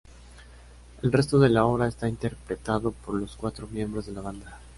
[1.03, 4.59] El resto de la obra está interpretado por los cuatro miembros de la banda.